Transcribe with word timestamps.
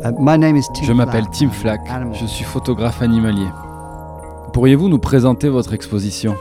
Je 0.00 0.92
m'appelle. 0.92 1.24
Tim 1.32 1.46
I'm 1.46 1.50
Flack, 1.50 1.80
an 1.88 1.94
animal 1.94 2.14
je 2.14 2.26
suis 2.26 2.44
photographe 2.44 3.02
animalier. 3.02 3.48
Pourriez-vous 4.52 4.88
nous 4.88 4.98
présenter 4.98 5.48
votre 5.48 5.74
exposition? 5.74 6.36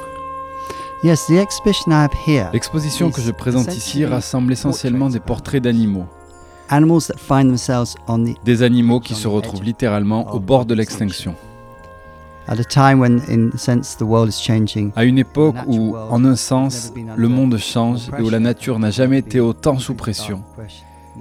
Yes, 1.03 1.25
the 1.27 1.33
exhibition 1.33 1.91
I 1.91 2.05
have 2.05 2.11
here. 2.27 2.49
L'exposition 2.53 3.09
que 3.11 3.21
je 3.21 3.31
présente 3.31 3.75
ici 3.75 4.05
rassemble 4.05 4.53
essentiellement 4.53 5.09
des 5.09 5.19
portraits 5.19 5.61
d'animaux. 5.61 6.05
Des 8.45 8.63
animaux 8.63 8.99
qui 8.99 9.15
se 9.15 9.27
retrouvent 9.27 9.63
littéralement 9.63 10.33
au 10.33 10.39
bord 10.39 10.65
de 10.65 10.73
l'extinction. 10.73 11.35
À 14.95 15.03
une 15.03 15.17
époque 15.17 15.55
où, 15.67 15.95
en 15.95 16.25
un 16.25 16.35
sens, 16.35 16.93
le 17.15 17.27
monde 17.27 17.57
change 17.57 18.09
et 18.17 18.21
où 18.21 18.29
la 18.29 18.39
nature 18.39 18.79
n'a 18.79 18.91
jamais 18.91 19.19
été 19.19 19.39
autant 19.39 19.79
sous 19.79 19.95
pression. 19.95 20.43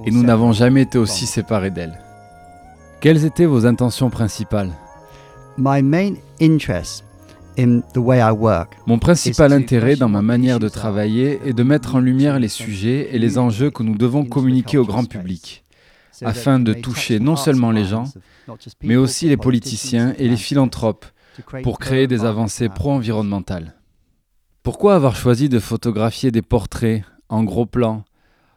Et 0.04 0.10
nous 0.10 0.22
n'avons 0.22 0.52
jamais 0.52 0.82
été 0.82 0.98
aussi 0.98 1.26
séparés 1.26 1.70
d'elle. 1.70 1.98
Quelles 3.00 3.26
étaient 3.26 3.44
vos 3.44 3.66
intentions 3.66 4.08
principales? 4.08 4.72
My 5.58 5.82
main 5.82 6.14
interest 6.40 7.04
in 7.58 7.80
the 7.92 7.98
way 7.98 8.20
I 8.20 8.30
work 8.30 8.72
Mon 8.86 8.98
principal 8.98 9.52
intérêt 9.52 9.96
dans 9.96 10.08
ma 10.08 10.22
manière 10.22 10.58
de 10.58 10.68
travailler 10.68 11.38
est 11.44 11.52
de 11.52 11.62
mettre 11.62 11.94
en 11.96 12.00
lumière 12.00 12.38
les 12.38 12.48
sujets 12.48 13.14
et 13.14 13.18
les 13.18 13.36
enjeux 13.36 13.70
que 13.70 13.82
nous 13.82 13.96
devons 13.96 14.24
communiquer 14.24 14.78
au 14.78 14.86
grand 14.86 15.04
public, 15.04 15.64
afin 16.22 16.58
de 16.58 16.72
toucher 16.72 17.20
non 17.20 17.36
seulement 17.36 17.70
les 17.70 17.84
gens, 17.84 18.04
mais 18.82 18.96
aussi 18.96 19.28
les 19.28 19.36
politiciens 19.36 20.14
et 20.18 20.28
les 20.28 20.38
philanthropes 20.38 21.04
pour 21.62 21.78
créer 21.78 22.06
des 22.06 22.24
avancées 22.24 22.70
pro-environnementales. 22.70 23.74
Pourquoi 24.62 24.94
avoir 24.94 25.16
choisi 25.16 25.50
de 25.50 25.58
photographier 25.58 26.30
des 26.30 26.42
portraits 26.42 27.04
en 27.28 27.44
gros 27.44 27.66
plan 27.66 28.04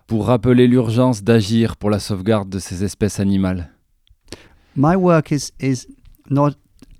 pour 0.07 0.27
rappeler 0.27 0.65
l'urgence 0.65 1.23
d'agir 1.23 1.75
pour 1.75 1.89
la 1.89 1.99
sauvegarde 1.99 2.49
de 2.49 2.59
ces 2.59 2.85
espèces 2.85 3.19
animales? 3.19 3.69
My 4.75 4.95
work 4.95 5.31
is 5.31 5.51
is 5.59 5.87
not 6.29 6.51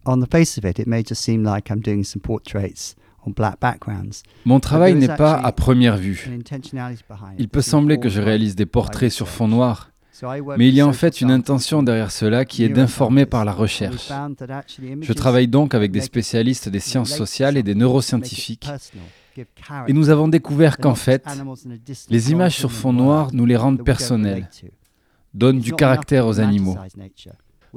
on 0.06 0.20
the 0.20 0.28
face 0.30 0.58
of 0.58 0.66
it. 0.66 0.80
It 0.80 0.88
may 0.88 1.04
just 1.04 1.22
seem 1.22 1.44
like 1.44 1.72
I'm 1.72 1.82
doing 1.82 2.04
some 2.04 2.22
portraits 2.22 2.96
on 3.26 3.32
black 3.32 3.60
backgrounds. 3.60 4.24
Mon 4.46 4.60
travail 4.60 4.96
n'est 4.96 5.08
pas 5.16 5.36
à 5.36 5.52
première 5.52 5.98
vue. 5.98 6.30
Il 7.38 7.50
peut 7.50 7.62
sembler 7.62 8.00
que 8.00 8.10
je 8.10 8.22
réalise 8.22 8.56
des 8.56 8.66
portraits 8.66 9.12
sur 9.12 9.28
fond 9.28 9.48
noir, 9.48 9.92
mais 10.58 10.68
il 10.68 10.74
y 10.74 10.82
a 10.82 10.88
en 10.88 10.94
fait 10.94 11.22
une 11.22 11.32
intention 11.32 11.84
derrière 11.84 12.12
cela 12.12 12.46
qui 12.46 12.64
est 12.64 12.70
d'informer 12.70 13.26
par 13.26 13.46
la 13.46 13.54
recherche. 13.54 14.12
Je 15.02 15.14
travaille 15.14 15.48
donc 15.48 15.74
avec 15.76 15.92
des 15.92 16.02
spécialistes 16.02 16.70
des 16.70 16.80
sciences 16.80 17.14
sociales 17.14 17.58
et 17.58 17.64
des 17.64 17.76
neuroscientifiques. 17.76 18.68
Et 19.88 19.94
nous 19.94 20.10
avons 20.10 20.28
découvert 20.28 20.78
qu'en 20.78 20.96
fait, 20.96 21.24
les 22.10 22.32
images 22.32 22.58
sur 22.58 22.72
fond 22.72 22.94
noir 22.94 23.30
nous 23.32 23.46
les 23.46 23.56
rendent 23.56 23.84
personnelles, 23.84 24.50
donnent 25.34 25.60
du 25.60 25.74
caractère 25.74 26.28
aux 26.28 26.40
animaux. 26.40 26.78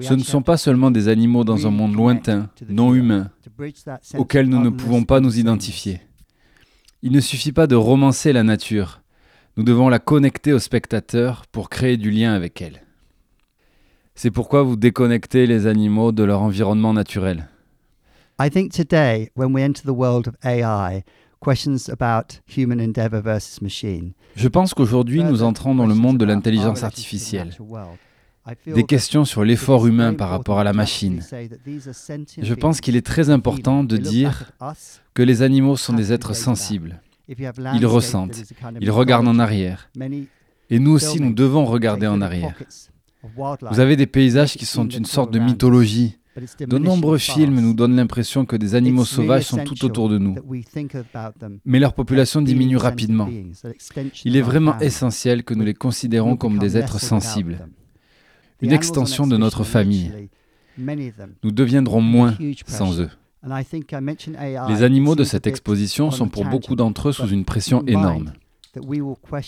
Ce 0.00 0.14
ne 0.14 0.22
sont 0.22 0.42
pas 0.42 0.56
seulement 0.56 0.90
des 0.90 1.08
animaux 1.08 1.44
dans 1.44 1.66
un 1.66 1.70
monde 1.70 1.94
lointain, 1.94 2.48
non 2.68 2.94
humain, 2.94 3.30
auquel 4.16 4.48
nous 4.48 4.60
ne 4.60 4.70
pouvons 4.70 5.04
pas 5.04 5.20
nous 5.20 5.38
identifier. 5.38 6.00
Il 7.02 7.12
ne 7.12 7.20
suffit 7.20 7.52
pas 7.52 7.66
de 7.66 7.74
romancer 7.74 8.32
la 8.32 8.42
nature, 8.42 9.02
nous 9.56 9.64
devons 9.64 9.90
la 9.90 9.98
connecter 9.98 10.54
au 10.54 10.58
spectateur 10.58 11.44
pour 11.52 11.68
créer 11.68 11.98
du 11.98 12.10
lien 12.10 12.32
avec 12.32 12.62
elle. 12.62 12.82
C'est 14.14 14.30
pourquoi 14.30 14.62
vous 14.62 14.76
déconnectez 14.76 15.46
les 15.46 15.66
animaux 15.66 16.12
de 16.12 16.22
leur 16.22 16.42
environnement 16.42 16.94
naturel. 16.94 17.48
I 18.40 18.48
think 18.50 18.72
today, 18.72 19.30
when 19.36 19.54
we 19.54 19.62
enter 19.62 19.82
the 19.82 19.94
world 19.94 20.26
of 20.28 20.34
AI, 20.42 21.04
questions 21.44 21.90
about 21.90 22.40
human 22.46 22.80
endeavor 22.80 23.20
versus 23.20 23.60
machine. 23.60 24.12
Je 24.36 24.48
pense 24.48 24.72
qu'aujourd'hui 24.72 25.22
nous 25.22 25.42
entrons 25.42 25.74
dans 25.74 25.86
le 25.86 25.94
monde 25.94 26.18
de 26.18 26.24
l'intelligence 26.24 26.82
artificielle. 26.82 27.50
Des 28.66 28.84
questions 28.84 29.24
sur 29.24 29.44
l'effort 29.44 29.86
humain 29.86 30.14
par 30.14 30.28
rapport 30.28 30.58
à 30.58 30.64
la 30.64 30.72
machine. 30.72 31.22
Je 32.40 32.54
pense 32.54 32.80
qu'il 32.80 32.96
est 32.96 33.06
très 33.06 33.30
important 33.30 33.84
de 33.84 33.96
dire 33.96 34.52
que 35.14 35.22
les 35.22 35.42
animaux 35.42 35.76
sont 35.76 35.92
des 35.92 36.12
êtres 36.12 36.34
sensibles. 36.34 37.00
Ils 37.28 37.86
ressentent, 37.86 38.42
Ils 38.80 38.90
regardent 38.90 39.28
en 39.28 39.38
arrière. 39.38 39.88
Et 40.70 40.78
nous 40.78 40.92
aussi, 40.92 41.20
nous 41.20 41.32
devons 41.32 41.64
regarder 41.64 42.06
en 42.06 42.20
arrière. 42.20 42.54
Vous 43.70 43.80
avez 43.80 43.96
des 43.96 44.06
paysages 44.06 44.56
qui 44.56 44.66
sont 44.66 44.88
une 44.88 45.04
sorte 45.04 45.32
de 45.32 45.38
mythologie. 45.38 46.18
De 46.60 46.78
nombreux 46.78 47.18
films 47.18 47.60
nous 47.60 47.74
donnent 47.74 47.96
l'impression 47.96 48.46
que 48.46 48.56
des 48.56 48.74
animaux 48.74 49.04
sauvages 49.04 49.44
sont 49.44 49.62
tout 49.62 49.84
autour 49.84 50.08
de 50.08 50.18
nous. 50.18 50.34
Mais 51.64 51.78
leur 51.78 51.92
population 51.94 52.40
diminue 52.40 52.78
rapidement. 52.78 53.28
Il 54.24 54.36
est 54.36 54.42
vraiment 54.42 54.78
essentiel 54.80 55.44
que 55.44 55.54
nous 55.54 55.64
les 55.64 55.74
considérons 55.74 56.36
comme 56.36 56.58
des 56.58 56.76
êtres 56.76 56.98
sensibles. 56.98 57.68
Une 58.62 58.72
extension 58.72 59.26
de 59.26 59.36
notre 59.36 59.64
famille. 59.64 60.28
Nous 60.78 61.50
deviendrons 61.50 62.00
moins 62.00 62.36
sans 62.66 63.00
eux. 63.00 63.10
Les 64.68 64.82
animaux 64.82 65.16
de 65.16 65.24
cette 65.24 65.46
exposition 65.46 66.06
on 66.06 66.10
sont 66.12 66.28
pour 66.28 66.44
beaucoup 66.44 66.76
d'entre 66.76 67.08
eux 67.08 67.12
sous 67.12 67.28
une 67.28 67.44
pression 67.44 67.84
énorme. 67.86 68.32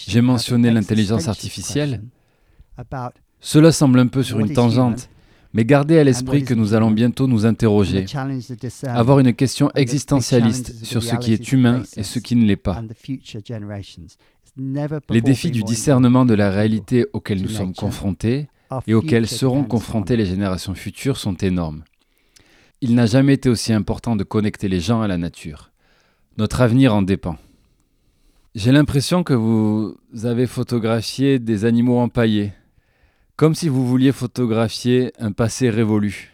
J'ai 0.06 0.20
mentionné 0.20 0.70
l'intelligence 0.70 1.28
artificielle. 1.28 2.02
Cela 3.41 3.72
semble 3.72 4.00
un 4.00 4.08
peu 4.08 4.22
sur 4.22 4.41
une 4.41 4.52
tangente, 4.52 5.08
mais 5.52 5.64
gardez 5.64 5.98
à 5.98 6.04
l'esprit 6.04 6.44
que 6.44 6.54
nous 6.54 6.75
allons 6.75 6.91
bientôt 6.91 7.28
nous 7.28 7.46
interroger, 7.46 8.06
avoir 8.84 9.20
une 9.20 9.32
question 9.32 9.70
existentialiste 9.75 10.84
sur 10.84 11.02
ce 11.02 11.14
qui 11.16 11.32
est 11.32 11.52
humain 11.52 11.84
et 11.96 12.02
ce 12.02 12.19
qui 12.19 12.34
ne 12.34 12.44
l'est 12.44 12.56
pas. 12.56 12.82
Les 15.10 15.20
défis 15.20 15.50
du 15.50 15.62
discernement 15.62 16.26
de 16.26 16.34
la 16.34 16.50
réalité 16.50 17.06
auxquels 17.12 17.42
nous 17.42 17.48
sommes 17.48 17.75
confrontés 17.75 18.48
et 18.86 18.94
auxquels 18.94 19.26
seront 19.26 19.64
confrontées 19.64 20.16
les 20.16 20.26
générations 20.26 20.75
futures 20.75 21.16
sont 21.16 21.34
énormes. 21.34 21.84
Il 22.80 22.94
n'a 22.94 23.06
jamais 23.06 23.34
été 23.34 23.48
aussi 23.48 23.72
important 23.72 24.16
de 24.16 24.25
connecter 24.25 24.69
les 24.69 24.80
gens 24.80 25.00
à 25.00 25.08
la 25.08 25.16
nature. 25.16 25.70
Notre 26.36 26.60
avenir 26.60 26.94
en 26.94 27.02
dépend. 27.02 27.36
J'ai 28.54 28.72
l'impression 28.72 29.22
que 29.25 29.34
vous 29.34 29.97
avez 30.25 30.47
photographié 30.47 31.38
des 31.38 31.64
animaux 31.64 31.98
empaillés, 31.98 32.52
comme 33.36 33.54
si 33.54 33.69
vous 33.69 33.86
vouliez 33.86 34.12
photographier 34.12 35.12
un 35.19 35.32
passé 35.32 35.70
révolu. 35.70 36.32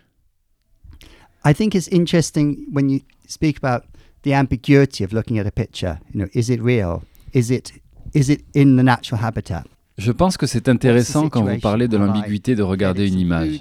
I 1.44 1.54
think 1.54 1.74
it's 1.74 1.88
interesting 1.91 2.66
when 2.72 2.91
you 2.91 3.00
speak 3.26 3.58
about 3.62 3.86
the 4.22 4.34
ambiguity 4.34 5.04
of 5.04 5.12
looking 5.12 5.38
at 5.38 5.47
a 5.47 5.50
picture. 5.50 5.98
You 6.12 6.20
know, 6.20 6.28
is 6.34 6.50
it 6.50 6.60
real? 6.60 7.02
Is 7.32 7.50
it 7.50 7.72
is 8.12 8.28
it 8.28 8.44
in 8.54 8.76
the 8.76 8.82
natural 8.82 9.20
habitat? 9.22 9.64
Je 10.00 10.12
pense 10.12 10.38
que 10.38 10.47
c'est 10.47 10.71
intéressant 10.71 11.28
quand 11.28 11.44
vous 11.44 11.61
parlez 11.61 11.87
de 11.87 11.99
l'ambiguïté 11.99 12.55
de 12.55 12.62
regarder 12.62 13.06
une 13.06 13.19
image. 13.21 13.61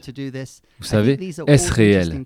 Vous 0.80 0.86
savez, 0.86 1.34
est-ce 1.48 1.74
réel? 1.74 2.24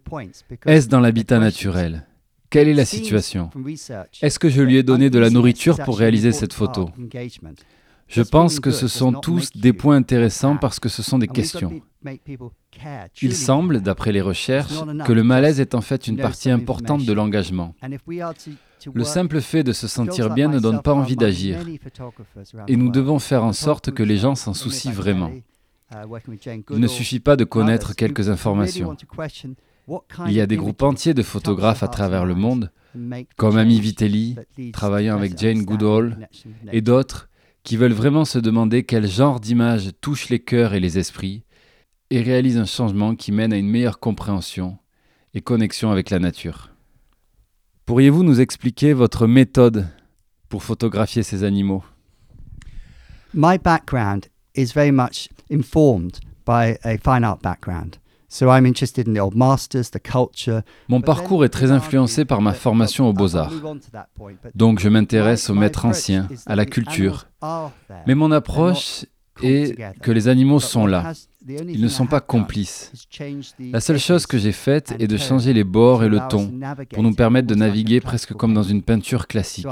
Est-ce 0.67 0.87
dans 0.87 0.99
l'habitat 0.99 1.39
naturel? 1.39 2.05
Quelle 2.51 2.67
est 2.67 2.75
la 2.75 2.85
situation? 2.85 3.49
Est-ce 4.21 4.37
que 4.37 4.49
je 4.49 4.61
lui 4.61 4.77
ai 4.77 4.83
donné 4.83 5.09
de 5.09 5.17
la 5.17 5.31
nourriture 5.31 5.79
pour 5.83 5.97
réaliser 5.97 6.31
cette 6.31 6.53
photo? 6.53 6.91
Je 8.07 8.21
pense 8.21 8.59
que 8.59 8.69
ce 8.69 8.87
sont 8.87 9.13
tous 9.13 9.49
des 9.55 9.73
points 9.73 9.95
intéressants 9.95 10.57
parce 10.57 10.79
que 10.79 10.89
ce 10.89 11.01
sont 11.01 11.17
des 11.17 11.27
questions. 11.27 11.81
Il 13.19 13.33
semble, 13.33 13.81
d'après 13.81 14.11
les 14.11 14.21
recherches, 14.21 14.73
que 15.05 15.13
le 15.13 15.23
malaise 15.23 15.59
est 15.59 15.73
en 15.73 15.81
fait 15.81 16.07
une 16.07 16.17
partie 16.17 16.51
importante 16.51 17.03
de 17.03 17.13
l'engagement. 17.13 17.73
Le 18.93 19.03
simple 19.03 19.41
fait 19.41 19.63
de 19.63 19.73
se 19.73 19.87
sentir 19.87 20.33
bien 20.33 20.47
ne 20.47 20.59
donne 20.59 20.81
pas 20.81 20.93
envie 20.93 21.15
d'agir. 21.15 21.59
Et 22.67 22.75
nous 22.75 22.89
devons 22.89 23.19
faire 23.19 23.43
en 23.43 23.53
sorte 23.53 23.91
que 23.91 24.03
les 24.03 24.17
gens 24.17 24.35
s'en 24.35 24.53
soucient 24.53 24.91
vraiment. 24.91 25.31
Il 26.71 26.79
ne 26.79 26.87
suffit 26.87 27.19
pas 27.19 27.35
de 27.35 27.43
connaître 27.43 27.95
quelques 27.95 28.29
informations. 28.29 28.95
Il 30.27 30.33
y 30.33 30.41
a 30.41 30.47
des 30.47 30.57
groupes 30.57 30.81
entiers 30.81 31.13
de 31.13 31.23
photographes 31.23 31.83
à 31.83 31.87
travers 31.87 32.25
le 32.25 32.35
monde, 32.35 32.71
comme 33.35 33.57
Ami 33.57 33.79
Vitelli, 33.79 34.35
travaillant 34.71 35.17
avec 35.17 35.37
Jane 35.37 35.63
Goodall, 35.63 36.29
et 36.71 36.81
d'autres 36.81 37.29
qui 37.63 37.77
veulent 37.77 37.93
vraiment 37.93 38.25
se 38.25 38.39
demander 38.39 38.83
quel 38.83 39.07
genre 39.07 39.39
d'image 39.39 39.91
touche 40.01 40.29
les 40.29 40.39
cœurs 40.39 40.73
et 40.73 40.79
les 40.79 40.99
esprits, 40.99 41.43
et 42.09 42.21
réalise 42.21 42.57
un 42.57 42.65
changement 42.65 43.15
qui 43.15 43.31
mène 43.31 43.53
à 43.53 43.57
une 43.57 43.69
meilleure 43.69 43.99
compréhension 43.99 44.77
et 45.33 45.41
connexion 45.41 45.89
avec 45.89 46.09
la 46.09 46.19
nature. 46.19 46.72
Pourriez-vous 47.85 48.23
nous 48.23 48.39
expliquer 48.39 48.93
votre 48.93 49.27
méthode 49.27 49.87
pour 50.47 50.63
photographier 50.63 51.21
ces 51.21 51.43
animaux? 51.43 51.83
My 53.33 53.57
background 53.57 54.27
is 54.55 54.71
very 54.73 54.91
much 54.91 55.27
informed 55.51 56.19
by 56.45 56.77
a 56.83 56.97
fine 56.97 57.25
art 57.25 57.41
background. 57.41 57.97
Mon 60.89 61.01
parcours 61.01 61.45
est 61.45 61.49
très 61.49 61.71
influencé 61.71 62.25
par 62.25 62.41
ma 62.41 62.53
formation 62.53 63.07
aux 63.09 63.13
beaux-arts. 63.13 63.53
Donc 64.55 64.79
je 64.79 64.89
m'intéresse 64.89 65.49
aux 65.49 65.53
maîtres 65.53 65.85
anciens, 65.85 66.27
à 66.47 66.55
la 66.55 66.65
culture. 66.65 67.27
Mais 68.07 68.15
mon 68.15 68.31
approche 68.31 69.05
est 69.41 69.75
que 70.01 70.11
les 70.11 70.27
animaux 70.27 70.59
sont 70.59 70.85
là. 70.85 71.13
Ils 71.47 71.81
ne 71.81 71.87
sont 71.87 72.07
pas 72.07 72.21
complices. 72.21 72.91
La 73.71 73.81
seule 73.81 73.99
chose 73.99 74.25
que 74.25 74.37
j'ai 74.37 74.51
faite 74.53 74.95
est 74.99 75.07
de 75.07 75.17
changer 75.17 75.53
les 75.53 75.63
bords 75.63 76.03
et 76.03 76.09
le 76.09 76.19
ton 76.29 76.53
pour 76.93 77.03
nous 77.03 77.13
permettre 77.13 77.47
de 77.47 77.55
naviguer 77.55 77.99
presque 77.99 78.33
comme 78.33 78.53
dans 78.53 78.63
une 78.63 78.81
peinture 78.81 79.27
classique. 79.27 79.67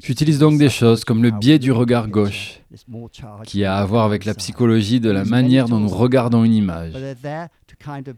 J'utilise 0.00 0.38
donc 0.38 0.58
des 0.58 0.68
choses 0.68 1.04
comme 1.04 1.22
le 1.22 1.30
biais 1.30 1.58
du 1.58 1.72
regard 1.72 2.08
gauche, 2.08 2.60
qui 3.44 3.64
a 3.64 3.76
à 3.76 3.84
voir 3.84 4.04
avec 4.04 4.24
la 4.24 4.34
psychologie 4.34 5.00
de 5.00 5.10
la 5.10 5.24
manière 5.24 5.68
dont 5.68 5.80
nous 5.80 5.88
regardons 5.88 6.44
une 6.44 6.54
image. 6.54 6.92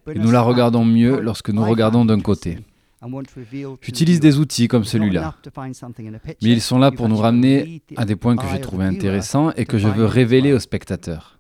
Et 0.09 0.19
nous 0.19 0.31
la 0.31 0.43
regardons 0.43 0.85
mieux 0.85 1.21
lorsque 1.21 1.51
nous 1.51 1.65
regardons 1.65 2.05
d'un 2.05 2.21
côté. 2.21 2.59
J'utilise 3.81 4.21
des 4.21 4.39
outils 4.39 4.69
comme 4.69 4.85
celui-là, 4.85 5.35
mais 6.43 6.51
ils 6.51 6.61
sont 6.61 6.79
là 6.79 6.91
pour 6.91 7.09
nous 7.09 7.17
ramener 7.17 7.83
à 7.97 8.05
des 8.05 8.17
points 8.17 8.37
que 8.37 8.47
j'ai 8.51 8.61
trouvés 8.61 8.85
intéressants 8.85 9.51
et 9.53 9.65
que 9.65 9.79
je 9.79 9.89
veux 9.89 10.07
révéler 10.07 10.53
aux 10.53 10.59
spectateurs. 10.59 11.39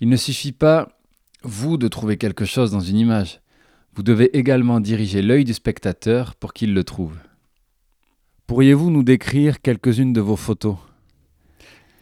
Il 0.00 0.08
ne 0.08 0.16
suffit 0.16 0.52
pas, 0.52 0.88
vous, 1.42 1.76
de 1.76 1.88
trouver 1.88 2.16
quelque 2.16 2.44
chose 2.44 2.70
dans 2.70 2.80
une 2.80 2.96
image. 2.96 3.40
Vous 3.94 4.02
devez 4.02 4.36
également 4.36 4.80
diriger 4.80 5.20
l'œil 5.20 5.44
du 5.44 5.52
spectateur 5.52 6.34
pour 6.36 6.52
qu'il 6.52 6.74
le 6.74 6.84
trouve. 6.84 7.16
Pourriez-vous 8.46 8.90
nous 8.90 9.02
décrire 9.02 9.60
quelques-unes 9.60 10.12
de 10.12 10.20
vos 10.20 10.36
photos? 10.36 10.76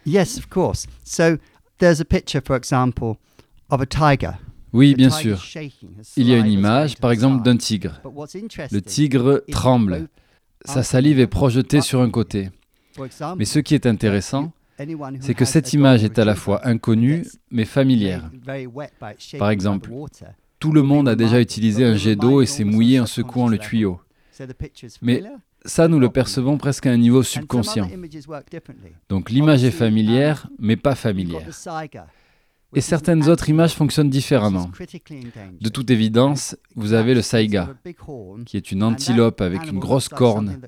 Yes, 0.07 0.39
of 0.39 0.49
course. 0.49 0.87
So 1.05 1.37
there's 1.79 2.01
a 2.01 2.05
picture, 2.05 2.41
for 2.45 2.57
example, 2.57 3.17
of 3.71 3.81
a 3.81 3.87
tiger. 3.87 4.39
Oui, 4.73 4.95
bien 4.95 5.11
sûr. 5.11 5.43
Il 6.17 6.29
y 6.29 6.35
a 6.35 6.39
une 6.39 6.51
image, 6.51 6.97
par 6.97 7.11
exemple, 7.11 7.43
d'un 7.43 7.57
tigre. 7.57 8.01
Le 8.71 8.81
tigre 8.81 9.43
tremble. 9.51 10.09
Sa 10.65 10.83
salive 10.83 11.21
est 11.21 11.27
projetée 11.27 11.81
sur 11.81 12.01
un 12.01 12.11
côté. 12.11 12.51
Mais 13.37 13.45
ce 13.45 13.59
qui 13.59 13.75
est 13.75 13.87
intéressant, 13.87 14.53
c'est 15.21 15.35
que 15.35 15.45
cette 15.45 15.73
image 15.73 16.05
est 16.05 16.19
à 16.19 16.25
la 16.25 16.35
fois 16.35 16.67
inconnue 16.67 17.25
mais 17.51 17.65
familière. 17.65 18.31
Par 19.39 19.51
exemple, 19.51 19.91
tout 20.59 20.73
le 20.73 20.83
monde 20.83 21.09
a 21.09 21.15
déjà 21.15 21.41
utilisé 21.41 21.85
un 21.85 21.95
jet 21.95 22.17
d'eau 22.17 22.43
et 22.43 22.47
s'est 22.47 22.65
mouillé 22.65 23.01
en 23.01 23.07
secouant 23.07 23.49
le 23.49 23.59
tuyau. 23.59 24.01
Mais 25.03 25.23
ça, 25.65 25.89
nous 25.89 25.99
le 25.99 26.09
percevons 26.09 26.59
presque 26.59 26.87
à 26.87 26.91
un 26.91 26.97
niveau 26.97 27.23
subconscient. 27.23 27.89
Donc 29.09 29.31
l'image 29.31 29.65
est 29.65 29.73
familière, 29.73 30.49
mais 30.59 30.77
pas 30.77 30.95
familière. 30.95 31.43
Et 32.75 32.83
certaines 32.83 33.29
autres 33.31 33.49
images 33.49 33.75
fonctionnent 33.75 34.11
différemment. 34.11 34.71
De 35.61 35.69
toute 35.71 35.91
évidence, 35.91 36.55
vous 36.77 36.93
avez 36.93 37.15
le 37.15 37.23
saiga, 37.23 37.75
qui 38.45 38.57
est 38.59 38.71
une 38.71 38.83
antilope 38.83 39.41
avec 39.41 39.67
une 39.67 39.79
grosse 39.79 40.09
corne, 40.09 40.61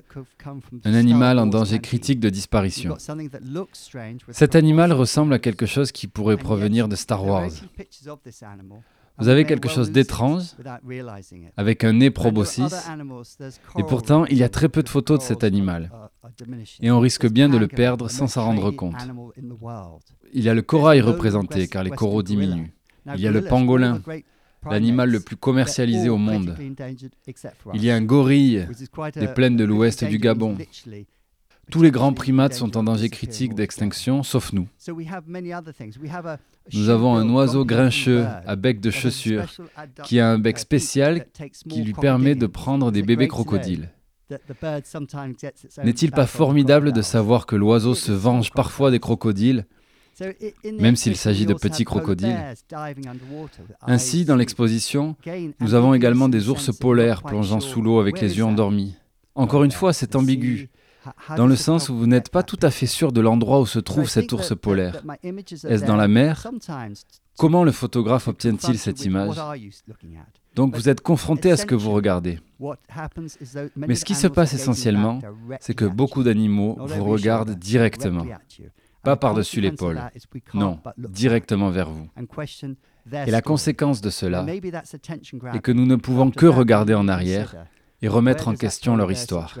un 0.83 0.93
animal 0.93 1.37
en 1.37 1.45
danger 1.45 1.79
critique 1.79 2.19
de 2.19 2.29
disparition. 2.29 2.97
Cet 4.29 4.55
animal 4.55 4.93
ressemble 4.93 5.33
à 5.33 5.39
quelque 5.39 5.67
chose 5.67 5.91
qui 5.91 6.07
pourrait 6.07 6.37
provenir 6.37 6.87
de 6.87 6.95
Star 6.95 7.23
Wars. 7.23 7.51
Vous 9.17 9.27
avez 9.27 9.45
quelque 9.45 9.69
chose 9.69 9.91
d'étrange, 9.91 10.55
avec 11.57 11.83
un 11.83 11.93
nez 11.93 12.09
proboscis, 12.11 12.73
et 13.77 13.83
pourtant 13.83 14.25
il 14.25 14.37
y 14.37 14.43
a 14.43 14.49
très 14.49 14.69
peu 14.69 14.81
de 14.83 14.89
photos 14.89 15.19
de 15.19 15.23
cet 15.23 15.43
animal, 15.43 15.91
et 16.79 16.91
on 16.91 16.99
risque 16.99 17.27
bien 17.27 17.49
de 17.49 17.57
le 17.57 17.67
perdre 17.67 18.09
sans 18.09 18.27
s'en 18.27 18.45
rendre 18.45 18.71
compte. 18.71 18.95
Il 20.33 20.43
y 20.43 20.49
a 20.49 20.53
le 20.53 20.61
corail 20.61 21.01
représenté, 21.01 21.67
car 21.67 21.83
les 21.83 21.91
coraux 21.91 22.23
diminuent. 22.23 22.73
Il 23.15 23.21
y 23.21 23.27
a 23.27 23.31
le 23.31 23.43
pangolin, 23.43 24.01
l'animal 24.69 25.09
le 25.09 25.19
plus 25.19 25.35
commercialisé 25.35 26.09
au 26.09 26.17
monde. 26.17 26.55
Il 27.73 27.83
y 27.83 27.91
a 27.91 27.95
un 27.95 28.01
gorille 28.03 28.67
des 29.15 29.27
plaines 29.27 29.57
de 29.57 29.63
l'ouest 29.63 30.03
du 30.03 30.17
Gabon. 30.17 30.57
Tous 31.69 31.81
les 31.81 31.91
grands 31.91 32.13
primates 32.13 32.53
sont 32.53 32.75
en 32.75 32.83
danger 32.83 33.09
critique 33.09 33.53
d'extinction, 33.53 34.23
sauf 34.23 34.51
nous. 34.51 34.67
Nous 36.73 36.89
avons 36.89 37.15
un 37.15 37.29
oiseau 37.29 37.65
grincheux 37.65 38.25
à 38.45 38.55
bec 38.55 38.81
de 38.81 38.91
chaussure 38.91 39.45
qui 40.03 40.19
a 40.19 40.29
un 40.29 40.39
bec 40.39 40.59
spécial 40.59 41.25
qui 41.69 41.83
lui 41.83 41.93
permet 41.93 42.35
de 42.35 42.47
prendre 42.47 42.91
des 42.91 43.03
bébés 43.03 43.27
crocodiles. 43.27 43.89
N'est-il 45.83 46.11
pas 46.11 46.25
formidable 46.25 46.93
de 46.93 47.01
savoir 47.01 47.45
que 47.45 47.55
l'oiseau 47.55 47.95
se 47.95 48.11
venge 48.11 48.51
parfois 48.51 48.91
des 48.91 48.99
crocodiles, 48.99 49.65
même 50.79 50.95
s'il 50.95 51.15
s'agit 51.15 51.45
de 51.45 51.53
petits 51.53 51.85
crocodiles? 51.85 52.37
Ainsi, 53.81 54.25
dans 54.25 54.35
l'exposition, 54.35 55.15
nous 55.59 55.73
avons 55.73 55.93
également 55.93 56.29
des 56.29 56.49
ours 56.49 56.75
polaires 56.77 57.23
plongeant 57.23 57.59
sous 57.59 57.81
l'eau 57.81 57.99
avec 57.99 58.21
les 58.21 58.37
yeux 58.37 58.45
endormis. 58.45 58.95
Encore 59.35 59.63
une 59.63 59.71
fois, 59.71 59.93
c'est 59.93 60.15
ambigu 60.15 60.69
dans 61.35 61.47
le 61.47 61.55
sens 61.55 61.89
où 61.89 61.97
vous 61.97 62.07
n'êtes 62.07 62.29
pas 62.29 62.43
tout 62.43 62.59
à 62.61 62.71
fait 62.71 62.85
sûr 62.85 63.11
de 63.11 63.21
l'endroit 63.21 63.59
où 63.59 63.65
se 63.65 63.79
trouve 63.79 64.09
cet 64.09 64.31
ours 64.33 64.55
polaire. 64.55 65.01
Est-ce 65.23 65.85
dans 65.85 65.95
la 65.95 66.07
mer? 66.07 66.47
Comment 67.37 67.63
le 67.63 67.71
photographe 67.71 68.27
obtient-il 68.27 68.77
cette 68.77 69.05
image? 69.05 69.35
Donc 70.55 70.75
vous 70.75 70.89
êtes 70.89 71.01
confronté 71.01 71.51
à 71.51 71.57
ce 71.57 71.65
que 71.65 71.75
vous 71.75 71.91
regardez. 71.91 72.39
Mais 73.75 73.95
ce 73.95 74.05
qui 74.05 74.15
se 74.15 74.27
passe 74.27 74.53
essentiellement, 74.53 75.19
c'est 75.59 75.73
que 75.73 75.85
beaucoup 75.85 76.23
d'animaux 76.23 76.77
vous 76.79 77.03
regardent 77.05 77.57
directement. 77.57 78.25
Pas 79.03 79.15
par-dessus 79.15 79.61
l'épaule. 79.61 79.99
Non, 80.53 80.79
directement 80.97 81.69
vers 81.69 81.89
vous. 81.89 82.07
Et 83.25 83.31
la 83.31 83.41
conséquence 83.41 84.01
de 84.01 84.11
cela 84.11 84.45
est 84.45 85.61
que 85.61 85.71
nous 85.71 85.87
ne 85.87 85.95
pouvons 85.95 86.29
que 86.29 86.45
regarder 86.45 86.93
en 86.93 87.07
arrière 87.07 87.65
et 88.03 88.07
remettre 88.07 88.47
en 88.47 88.55
question 88.55 88.95
leur 88.95 89.11
histoire. 89.11 89.57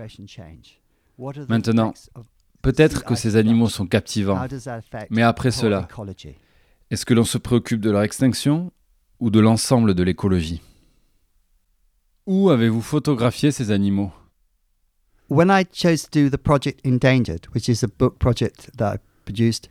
Maintenant, 1.47 1.93
peut-être 2.61 3.03
que 3.03 3.15
ces 3.15 3.35
animaux 3.35 3.69
sont 3.69 3.85
captivants, 3.85 4.39
mais 5.09 5.21
après 5.21 5.51
cela, 5.51 5.87
est-ce 6.89 7.05
que 7.05 7.13
l'on 7.13 7.23
se 7.23 7.37
préoccupe 7.37 7.81
de 7.81 7.91
leur 7.91 8.01
extinction 8.03 8.71
ou 9.19 9.29
de 9.29 9.39
l'ensemble 9.39 9.93
de 9.93 10.03
l'écologie? 10.03 10.61
Où 12.27 12.49
avez-vous 12.49 12.81
photographié 12.81 13.51
ces 13.51 13.71
animaux? 13.71 14.11
When 15.29 15.49
I 15.49 15.63
chose 15.71 16.03
to 16.09 16.09
do 16.11 16.29
the 16.29 16.37
project 16.37 16.85
Endangered, 16.85 17.47
which 17.55 17.69
is 17.69 17.83
a 17.83 17.87
book 17.87 18.19
project 18.19 18.69
that 18.77 18.95
I 18.95 18.97
produced, 19.23 19.69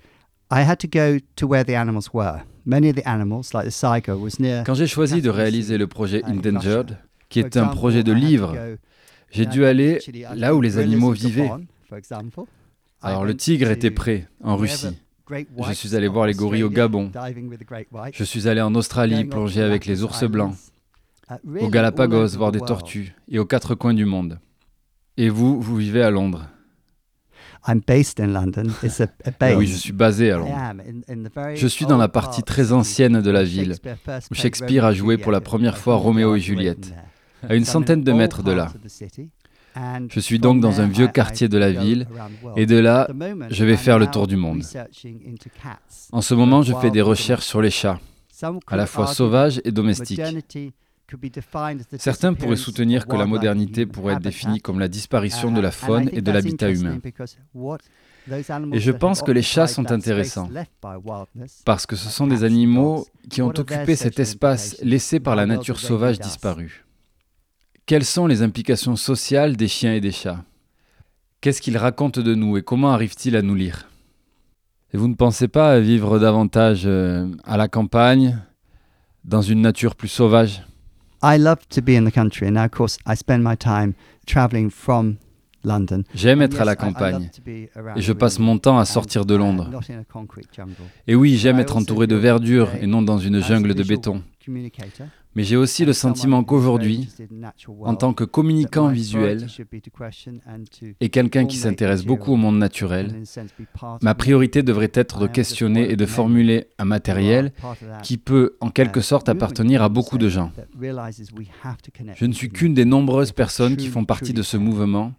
I 0.51 0.63
had 0.63 0.79
to 0.79 0.89
go 0.89 1.19
to 1.37 1.47
where 1.47 1.65
the 1.65 1.77
animals 1.77 2.15
were. 2.15 2.41
Many 2.65 2.89
of 2.89 2.97
the 2.97 3.07
animals, 3.07 3.53
like 3.53 3.67
the 3.67 3.71
saiga, 3.71 4.17
was 4.17 4.41
near. 4.41 4.65
Quand 4.65 4.75
j'ai 4.75 4.87
choisi 4.87 5.21
de 5.21 5.29
réaliser 5.29 5.77
le 5.79 5.87
projet 5.87 6.23
Endangered, 6.25 6.97
qui 7.29 7.41
est 7.41 7.57
un 7.57 7.67
projet 7.67 8.03
de 8.03 8.13
livre 8.13 8.57
j'ai 9.31 9.47
dû 9.47 9.65
aller 9.65 10.01
là 10.35 10.55
où 10.55 10.61
les 10.61 10.79
animaux 10.79 11.13
vivaient. 11.13 11.51
Alors 13.03 13.25
le 13.25 13.37
tigre 13.37 13.71
était 13.71 13.91
prêt, 13.91 14.29
en 14.43 14.57
Russie. 14.57 14.99
Je 15.31 15.73
suis 15.73 15.95
allé 15.95 16.09
voir 16.09 16.27
les 16.27 16.35
gorilles 16.35 16.65
au 16.65 16.71
Gabon. 16.71 17.11
Je 18.13 18.25
suis 18.25 18.49
allé 18.49 18.61
en 18.61 18.75
Australie 18.75 19.25
plonger 19.25 19.63
avec 19.63 19.87
les 19.87 20.03
ours 20.03 20.25
blancs. 20.25 20.55
Au 21.61 21.69
Galapagos 21.69 22.37
voir 22.37 22.53
des 22.53 22.61
tortues 22.61 23.15
et 23.29 23.39
aux 23.39 23.47
quatre 23.47 23.75
coins 23.75 23.95
du 23.95 24.05
monde. 24.05 24.41
Et 25.17 25.29
vous, 25.29 25.61
vous 25.61 25.77
vivez 25.77 26.03
à 26.03 26.11
Londres? 26.11 26.49
Oui, 29.57 29.67
je 29.67 29.77
suis 29.77 29.93
basé 29.93 30.31
à 30.31 30.39
Londres. 30.39 30.57
Je 31.55 31.67
suis 31.67 31.87
dans 31.87 31.99
la 31.99 32.09
partie 32.09 32.43
très 32.43 32.73
ancienne 32.73 33.21
de 33.21 33.31
la 33.31 33.45
ville, 33.45 33.77
où 34.31 34.35
Shakespeare 34.35 34.85
a 34.85 34.93
joué 34.93 35.19
pour 35.19 35.31
la 35.31 35.41
première 35.41 35.79
fois 35.79 35.97
Roméo 35.97 36.35
et 36.37 36.41
Juliette 36.41 36.93
à 37.49 37.55
une 37.55 37.65
centaine 37.65 38.03
de 38.03 38.13
mètres 38.13 38.43
de 38.43 38.53
là. 38.53 38.73
Je 40.09 40.21
suis 40.21 40.39
donc 40.39 40.61
dans 40.61 40.81
un 40.81 40.87
vieux 40.87 41.09
quartier 41.09 41.49
de 41.49 41.59
la 41.59 41.71
ville 41.71 42.07
et 42.57 42.67
de 42.67 42.77
là, 42.77 43.09
je 43.51 43.65
vais 43.65 43.77
faire 43.77 43.99
le 43.99 44.07
tour 44.07 44.27
du 44.27 44.37
monde. 44.37 44.63
En 46.13 46.21
ce 46.21 46.35
moment, 46.35 46.63
je 46.63 46.75
fais 46.75 46.91
des 46.91 47.03
recherches 47.03 47.47
sur 47.47 47.63
les 47.63 47.71
chats, 47.71 48.01
à 48.67 48.77
la 48.77 48.87
fois 48.87 49.07
sauvages 49.07 49.61
et 49.65 49.71
domestiques. 49.71 50.21
Certains 51.99 52.35
pourraient 52.35 52.57
soutenir 52.57 53.07
que 53.07 53.17
la 53.17 53.27
modernité 53.27 53.87
pourrait 53.87 54.15
être 54.15 54.23
définie 54.23 54.61
comme 54.61 54.79
la 54.79 54.89
disparition 54.89 55.51
de 55.51 55.61
la 55.61 55.71
faune 55.71 56.09
et 56.13 56.21
de 56.21 56.31
l'habitat 56.31 56.71
humain. 56.71 56.99
Et 58.73 58.81
je 58.81 58.93
pense 58.93 59.23
que 59.23 59.33
les 59.33 59.43
chats 59.43 59.67
sont 59.67 59.91
intéressants, 59.91 60.49
parce 61.65 61.87
que 61.87 61.97
ce 61.97 62.09
sont 62.09 62.27
des 62.27 62.45
animaux 62.45 63.07
qui 63.29 63.43
ont 63.43 63.49
occupé 63.49 63.97
cet 63.97 64.21
espace 64.21 64.77
laissé 64.83 65.21
par 65.21 65.37
la 65.37 65.47
nature 65.47 65.79
sauvage 65.79 66.19
disparue. 66.19 66.85
Quelles 67.87 68.05
sont 68.05 68.27
les 68.27 68.43
implications 68.43 68.97
sociales 68.97 69.57
des 69.57 69.69
chiens 69.69 69.95
et 69.95 70.01
des 70.01 70.13
chats? 70.13 70.45
Qu'est-ce 71.41 71.63
qu'ils 71.63 71.79
racontent 71.79 72.21
de 72.21 72.35
nous 72.35 72.57
et 72.57 72.63
comment 72.63 72.93
arrivent-ils 72.93 73.35
à 73.35 73.43
nous 73.43 73.55
lire? 73.55 73.89
Et 74.93 74.97
vous 74.97 75.09
ne 75.09 75.15
pensez 75.15 75.49
pas 75.49 75.73
à 75.73 75.81
vivre 75.81 76.19
davantage 76.19 76.83
euh, 76.85 77.27
à 77.45 77.57
la 77.57 77.69
campagne, 77.69 78.39
dans 79.25 79.43
une 79.43 79.61
nature 79.61 79.95
plus 79.95 80.09
sauvage? 80.09 80.63
J'aime 86.15 86.43
être 86.43 86.61
à 86.61 86.65
la 86.65 86.77
campagne. 86.77 87.31
et 87.47 87.71
je 87.97 88.13
passe 88.13 88.39
mon 88.39 88.59
temps 88.59 88.79
à 88.79 88.85
sortir 88.85 89.25
de 89.27 89.35
uh, 89.35 89.39
Londres. 89.39 89.71
Et 91.07 91.15
oui, 91.15 91.37
j'aime 91.37 91.59
être 91.59 91.77
entouré 91.77 92.07
de 92.07 92.17
verdure 92.17 92.71
et 92.81 92.87
non 92.87 93.03
dans 93.03 93.19
une 93.19 93.41
jungle 93.43 93.75
de 93.75 93.83
béton. 93.83 94.23
Mais 95.37 95.45
j'ai 95.45 95.57
aussi 95.57 95.85
le 95.85 95.93
sentiment 95.93 96.43
qu'aujourd'hui, 96.43 97.09
en 97.85 97.95
tant 97.95 98.13
que 98.13 98.25
communicant 98.25 98.89
visuel 98.89 99.47
et 101.01 101.09
quelqu'un 101.09 101.47
qui 101.47 101.57
s'intéresse 101.57 102.05
beaucoup 102.05 102.33
au 102.33 102.37
monde 102.37 102.59
naturel, 102.59 103.23
ma 104.03 104.15
priorité 104.15 104.63
devrait 104.63 104.91
être 104.93 105.21
de 105.21 105.27
questionner 105.29 105.91
et 105.91 105.97
de 105.97 106.07
formuler 106.07 106.67
un 106.79 106.85
matériel 106.85 107.53
qui 108.03 108.19
peut 108.19 108.57
en 108.61 108.71
quelque 108.71 109.01
sorte 109.01 109.29
appartenir 109.29 109.83
à 109.83 109.89
beaucoup 109.89 110.19
de 110.19 110.29
gens. 110.29 110.51
Je 110.81 112.27
ne 112.27 112.33
suis 112.33 112.51
qu'une 112.51 112.75
des 112.75 112.85
nombreuses 112.85 113.33
personnes 113.33 113.77
qui 113.77 113.87
font 113.87 114.05
partie 114.05 114.33
de 114.33 114.43
ce 114.43 114.57
mouvement, 114.57 115.13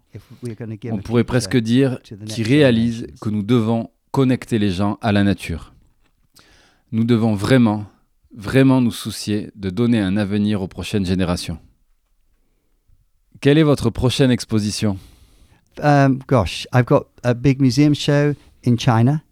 on 0.90 0.98
pourrait 0.98 1.24
presque 1.24 1.56
dire, 1.56 1.98
qui 2.26 2.42
réalise 2.42 3.06
que 3.20 3.30
nous 3.30 3.42
devons 3.42 3.88
connecter 4.10 4.58
les 4.58 4.70
gens 4.70 4.98
à 5.00 5.10
la 5.12 5.24
nature. 5.24 5.72
Nous 6.90 7.04
devons 7.04 7.34
vraiment 7.34 7.86
vraiment 8.34 8.80
nous 8.80 8.92
soucier 8.92 9.50
de 9.56 9.70
donner 9.70 10.00
un 10.00 10.16
avenir 10.16 10.62
aux 10.62 10.68
prochaines 10.68 11.06
générations. 11.06 11.58
Quelle 13.40 13.58
est 13.58 13.64
votre 13.64 13.90
prochaine 13.90 14.30
exposition? 14.30 14.98
Um, 15.82 16.20
Gosh, 16.28 16.66
I've 16.72 16.84
got 16.84 17.08
a 17.24 17.34
big 17.34 17.60
museum 17.60 17.94
show 17.94 18.34
in 18.64 18.76
China. 18.76 19.22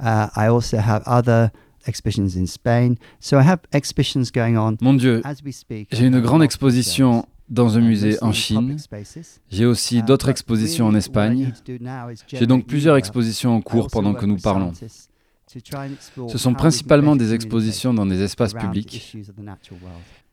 Uh, 0.00 0.28
I 0.36 0.48
also 0.48 0.78
have 0.78 1.02
other 1.06 1.50
exhibitions 1.86 2.36
in 2.36 2.46
Spain. 2.46 2.96
So 3.20 3.38
I 3.38 3.42
have 3.42 3.60
exhibitions 3.72 4.30
going 4.32 4.56
on 4.56 4.76
Mon 4.80 4.94
Dieu, 4.94 5.22
j'ai 5.90 6.06
une 6.06 6.20
grande 6.20 6.42
exposition 6.42 7.26
dans 7.48 7.76
un 7.76 7.80
musée 7.80 8.16
en 8.22 8.32
Chine. 8.32 8.76
J'ai 9.50 9.66
aussi 9.66 9.98
uh, 9.98 10.02
d'autres 10.02 10.28
expositions 10.28 10.86
en 10.86 10.94
Espagne. 10.94 11.52
J'ai 12.28 12.46
donc 12.46 12.66
plusieurs 12.66 12.96
expositions 12.96 13.56
en 13.56 13.60
cours 13.60 13.88
pendant 13.88 14.14
que 14.14 14.26
nous 14.26 14.36
parlons. 14.36 14.72
Ce 16.28 16.38
sont 16.38 16.54
principalement 16.54 17.16
des 17.16 17.34
expositions 17.34 17.94
dans 17.94 18.06
des 18.06 18.22
espaces 18.22 18.54
publics. 18.54 19.16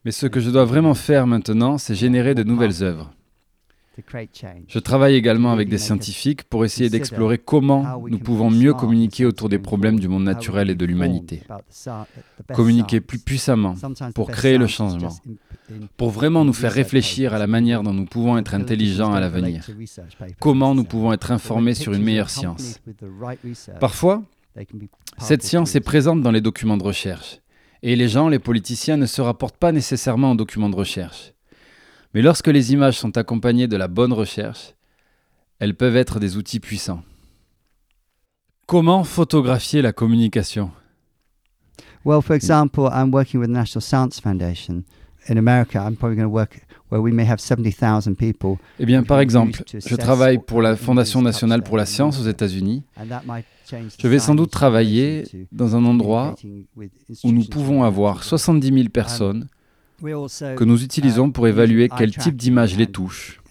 Mais 0.03 0.11
ce 0.11 0.27
que 0.27 0.39
je 0.39 0.49
dois 0.49 0.65
vraiment 0.65 0.93
faire 0.93 1.25
maintenant, 1.25 1.77
c'est 1.77 1.95
générer 1.95 2.35
de 2.35 2.43
nouvelles 2.43 2.83
œuvres. 2.83 3.11
Je 4.67 4.79
travaille 4.79 5.15
également 5.15 5.51
avec 5.51 5.69
des 5.69 5.77
scientifiques 5.77 6.43
pour 6.43 6.65
essayer 6.65 6.89
d'explorer 6.89 7.37
comment 7.37 8.01
nous 8.07 8.19
pouvons 8.19 8.51
mieux 8.51 8.73
communiquer 8.73 9.25
autour 9.25 9.47
des 9.47 9.59
problèmes 9.59 9.99
du 9.99 10.07
monde 10.07 10.23
naturel 10.23 10.69
et 10.69 10.75
de 10.75 10.85
l'humanité. 10.85 11.43
Communiquer 12.53 12.99
plus 12.99 13.19
puissamment 13.19 13.75
pour 14.13 14.31
créer 14.31 14.57
le 14.57 14.67
changement, 14.67 15.15
pour 15.95 16.09
vraiment 16.09 16.43
nous 16.43 16.53
faire 16.53 16.73
réfléchir 16.73 17.33
à 17.33 17.39
la 17.39 17.47
manière 17.47 17.83
dont 17.83 17.93
nous 17.93 18.05
pouvons 18.05 18.37
être 18.37 18.53
intelligents 18.53 19.13
à 19.13 19.19
l'avenir, 19.21 19.65
comment 20.39 20.75
nous 20.75 20.83
pouvons 20.83 21.13
être 21.13 21.31
informés 21.31 21.73
sur 21.73 21.93
une 21.93 22.03
meilleure 22.03 22.29
science. 22.29 22.81
Parfois, 23.79 24.23
cette 25.17 25.43
science 25.43 25.75
est 25.75 25.81
présente 25.81 26.21
dans 26.21 26.31
les 26.31 26.41
documents 26.41 26.77
de 26.77 26.83
recherche, 26.83 27.39
et 27.81 27.95
les 27.95 28.09
gens, 28.09 28.29
les 28.29 28.39
politiciens, 28.39 28.97
ne 28.97 29.05
se 29.05 29.21
rapportent 29.21 29.57
pas 29.57 29.71
nécessairement 29.71 30.31
aux 30.31 30.35
documents 30.35 30.69
de 30.69 30.75
recherche. 30.75 31.33
Mais 32.13 32.21
lorsque 32.21 32.47
les 32.47 32.73
images 32.73 32.97
sont 32.97 33.17
accompagnées 33.17 33.67
de 33.67 33.77
la 33.77 33.87
bonne 33.87 34.13
recherche, 34.13 34.73
elles 35.59 35.75
peuvent 35.75 35.95
être 35.95 36.19
des 36.19 36.37
outils 36.37 36.59
puissants. 36.59 37.03
Comment 38.67 39.03
photographier 39.03 39.81
la 39.81 39.93
communication? 39.93 40.71
Well, 42.03 42.21
for 42.21 42.35
example, 42.35 42.89
I'm 42.91 43.11
working 43.11 43.39
with 43.39 43.49
the 43.49 43.53
National 43.53 43.81
Science 43.81 44.19
Foundation. 44.19 44.83
In 45.27 45.37
America, 45.37 45.79
I'm 45.79 45.95
probably 45.95 46.17
going 46.17 46.27
to 46.27 46.33
work 46.33 46.61
where 46.91 47.01
we 47.01 47.11
may 47.11 47.25
have 47.25 47.39
70,000 47.39 48.15
people. 48.15 48.57
Eh 48.79 48.85
bien, 48.85 49.03
par 49.03 49.19
exemple, 49.19 49.63
je 49.73 49.95
travaille 49.95 50.39
pour 50.39 50.61
la 50.61 50.75
Fondation 50.75 51.21
nationale 51.21 51.63
pour 51.63 51.77
la 51.77 51.85
science 51.85 52.19
aux 52.19 52.27
États-Unis 52.27 52.83
je 53.99 54.07
vais 54.07 54.19
sans 54.19 54.35
doute 54.35 54.51
travailler 54.51 55.23
dans 55.51 55.75
un 55.75 55.85
endroit 55.85 56.35
où 57.23 57.31
nous 57.31 57.45
pouvons 57.45 57.83
avoir 57.83 58.23
70 58.23 58.73
000 58.73 58.89
personnes 58.89 59.47
que 60.01 60.63
nous 60.63 60.83
utilisons 60.83 61.31
pour 61.31 61.47
évaluer 61.47 61.89
quel 61.97 62.15
type 62.15 62.35
d'image 62.35 62.77
les 62.77 62.87
touche. 62.87 63.41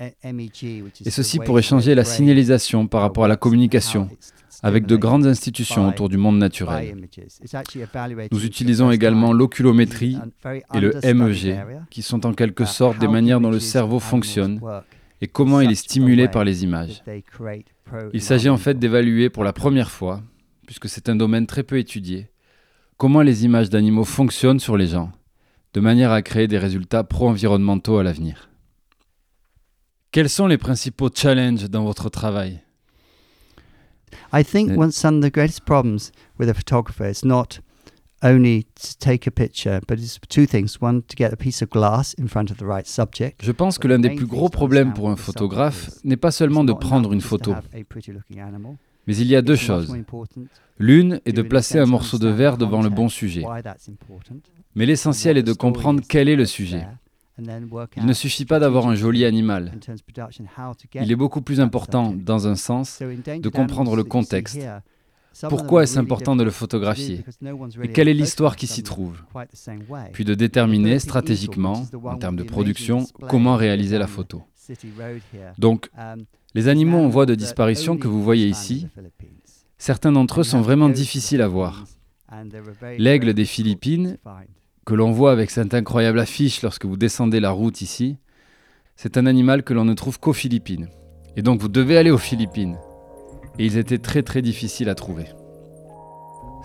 Et 1.05 1.11
ceci 1.11 1.39
pour 1.39 1.59
échanger 1.59 1.95
la 1.95 2.05
signalisation 2.05 2.87
par 2.87 3.01
rapport 3.01 3.25
à 3.25 3.29
la 3.29 3.37
communication 3.37 4.09
avec 4.65 4.87
de 4.87 4.97
grandes 4.97 5.27
institutions 5.27 5.87
autour 5.87 6.09
du 6.09 6.17
monde 6.17 6.39
naturel. 6.39 7.07
Nous 8.33 8.45
utilisons 8.47 8.91
également 8.91 9.35
l'oculométrie 9.35 10.17
et 10.73 10.81
le 10.81 10.95
MEG, 11.15 11.61
qui 11.91 12.01
sont 12.01 12.25
en 12.25 12.33
quelque 12.33 12.65
sorte 12.65 12.99
des 12.99 13.07
manières 13.07 13.41
dont 13.41 13.51
le 13.51 13.61
cerveau 13.61 14.01
fonctionne 14.01 14.61
et 15.21 15.29
comment 15.29 15.61
il 15.61 15.71
est 15.71 15.75
stimulé 15.75 16.29
par 16.29 16.45
les 16.45 16.65
images. 16.65 17.05
Il 18.15 18.23
s'agit 18.23 18.49
en 18.49 18.57
fait 18.57 18.79
d'évaluer 18.79 19.29
pour 19.29 19.45
la 19.45 19.53
première 19.53 19.91
fois, 19.91 20.23
puisque 20.67 20.89
c'est 20.89 21.11
un 21.11 21.17
domaine 21.17 21.47
très 21.47 21.63
peu 21.63 21.79
étudié, 21.79 22.31
comment 22.97 23.21
les 23.21 23.45
images 23.45 23.69
d'animaux 23.69 24.05
fonctionnent 24.05 24.61
sur 24.61 24.79
les 24.79 24.87
gens, 24.87 25.13
de 25.75 25.81
manière 25.81 26.11
à 26.11 26.23
créer 26.23 26.49
des 26.49 26.59
résultats 26.59 27.05
pro-environnementaux 27.05 27.99
à 27.99 28.03
l'avenir. 28.03 28.49
Quels 30.11 30.31
sont 30.31 30.47
les 30.47 30.59
principaux 30.59 31.11
challenges 31.15 31.69
dans 31.69 31.85
votre 31.85 32.09
travail? 32.09 32.63
I 34.33 34.45
think 34.45 34.77
one 34.77 34.89
of 34.89 35.21
the 35.21 35.31
greatest 35.31 35.65
problems 35.65 36.13
with 36.39 36.49
a 36.49 36.55
photographer 36.55 37.09
is 37.09 37.25
not 37.27 37.61
je 38.23 38.31
pense 43.53 43.79
que 43.79 43.89
l'un 43.89 43.99
des 43.99 44.11
plus 44.15 44.27
gros 44.27 44.49
problèmes 44.49 44.95
pour 44.95 45.11
un 45.11 45.17
photographe 45.17 45.91
n'est 46.05 46.17
pas 46.17 46.31
seulement 46.31 46.65
de 46.65 46.73
prendre 46.73 47.13
une 47.13 47.21
photo, 47.21 47.55
mais 49.07 49.17
il 49.17 49.27
y 49.27 49.37
a 49.37 49.43
deux 49.43 49.57
choses. 49.57 49.95
L'une 50.79 51.21
est 51.27 51.33
de 51.33 51.43
placer 51.43 51.79
un 51.79 51.85
morceau 51.87 52.19
de 52.19 52.29
verre 52.29 52.57
devant 52.57 52.81
le 52.83 52.89
bon 52.89 53.11
sujet. 53.11 53.45
Mais 54.75 54.87
l'essentiel 54.87 55.37
est 55.37 55.43
de 55.43 55.53
comprendre 55.53 56.01
quel 56.09 56.31
est 56.31 56.37
le 56.37 56.47
sujet. 56.47 56.87
Il 57.39 58.07
ne 58.07 58.13
suffit 58.13 58.45
pas 58.45 58.61
d'avoir 58.61 58.87
un 58.87 58.95
joli 58.95 59.25
animal. 59.25 59.73
Il 60.95 61.11
est 61.11 61.17
beaucoup 61.17 61.41
plus 61.41 61.61
important, 61.61 62.13
dans 62.13 62.47
un 62.47 62.55
sens, 62.55 63.01
de 63.01 63.49
comprendre 63.49 63.97
le 63.97 64.05
contexte, 64.05 64.59
pourquoi 65.49 65.83
est-ce 65.83 65.99
important 65.99 66.37
de 66.37 66.45
le 66.45 66.51
photographier 66.51 67.25
Et 67.83 67.89
quelle 67.89 68.09
est 68.09 68.15
l'histoire 68.15 68.57
qui 68.57 68.67
s'y 68.67 68.83
trouve 68.83 69.21
Puis 70.13 70.25
de 70.25 70.35
déterminer 70.35 70.99
stratégiquement, 70.99 71.85
en 72.05 72.17
termes 72.17 72.37
de 72.37 72.45
production, 72.45 73.07
comment 73.29 73.57
réaliser 73.57 73.99
la 73.99 74.07
photo. 74.07 74.45
Donc, 75.59 75.91
les 76.55 76.69
animaux 76.69 76.99
en 76.99 77.09
voie 77.09 77.27
de 77.27 77.35
disparition 77.35 77.97
que 77.97 78.07
vous 78.07 78.23
voyez 78.23 78.47
ici, 78.47 78.87
certains 79.77 80.13
d'entre 80.13 80.41
eux 80.41 80.45
sont 80.45 80.61
vraiment 80.61 80.89
difficiles 80.89 81.43
à 81.43 81.49
voir. 81.49 81.85
L'aigle 82.99 83.35
des 83.35 83.45
Philippines, 83.45 84.19
que 84.85 84.95
l'on 84.95 85.13
voit 85.13 85.33
avec 85.33 85.51
cette 85.51 85.75
incroyable 85.75 86.21
affiche 86.21 86.63
lorsque 86.63 86.85
vous 86.85 86.97
descendez 86.97 87.41
la 87.41 87.51
route 87.51 87.81
ici, 87.81 88.17
c'est 88.97 89.17
un 89.17 89.27
animal 89.27 89.63
que 89.63 89.75
l'on 89.75 89.85
ne 89.85 89.95
trouve 89.95 90.21
qu'aux 90.21 90.33
Philippines. 90.33 90.89
Et 91.37 91.43
donc 91.43 91.61
vous 91.61 91.69
devez 91.69 91.97
aller 91.97 92.11
aux 92.11 92.19
Philippines 92.19 92.77
et 93.59 93.67
ils 93.67 93.79
étaient 93.79 93.99
très 93.99 94.23
très 94.23 94.43
difficiles 94.43 94.89
à 94.89 94.95
trouver. 94.95 95.27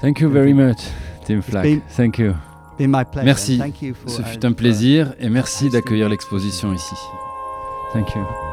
Thank 0.01 0.19
you 0.19 0.29
very 0.29 0.53
much, 0.53 0.77
Tim 1.25 1.41
Flack. 1.41 1.81
Thank 1.95 2.19
you. 2.19 2.33
Merci. 3.23 3.61
Ce 4.07 4.21
fut 4.21 4.45
un 4.45 4.53
plaisir 4.53 5.13
et 5.19 5.29
merci 5.29 5.69
d'accueillir 5.69 6.07
l'exposition 6.07 6.73
ici. 6.73 6.95
Thank 7.93 8.15
you. 8.15 8.48